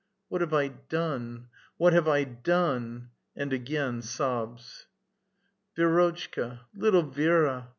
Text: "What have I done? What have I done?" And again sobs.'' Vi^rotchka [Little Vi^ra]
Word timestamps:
"What 0.29 0.41
have 0.41 0.51
I 0.51 0.69
done? 0.69 1.49
What 1.77 1.93
have 1.93 2.07
I 2.07 2.23
done?" 2.23 3.11
And 3.35 3.53
again 3.53 4.01
sobs.'' 4.01 4.87
Vi^rotchka 5.77 6.61
[Little 6.73 7.03
Vi^ra] 7.05 7.67